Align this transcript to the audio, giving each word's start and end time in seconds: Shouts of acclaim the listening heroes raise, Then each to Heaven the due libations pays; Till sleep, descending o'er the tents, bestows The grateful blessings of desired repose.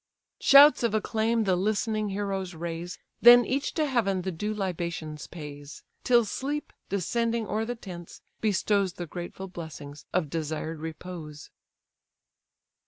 Shouts 0.39 0.81
of 0.81 0.95
acclaim 0.95 1.43
the 1.43 1.55
listening 1.55 2.09
heroes 2.09 2.55
raise, 2.55 2.97
Then 3.21 3.45
each 3.45 3.75
to 3.75 3.85
Heaven 3.85 4.23
the 4.23 4.31
due 4.31 4.51
libations 4.51 5.27
pays; 5.27 5.83
Till 6.03 6.25
sleep, 6.25 6.73
descending 6.89 7.45
o'er 7.45 7.65
the 7.65 7.75
tents, 7.75 8.19
bestows 8.39 8.93
The 8.93 9.05
grateful 9.05 9.47
blessings 9.47 10.07
of 10.11 10.31
desired 10.31 10.79
repose. 10.79 11.51